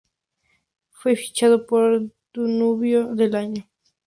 Fue 0.89 1.15
fichado 1.15 1.67
por 1.67 2.07
Danubio 2.33 3.11
al 3.11 3.35
año 3.35 3.53
siguiente. 3.53 3.69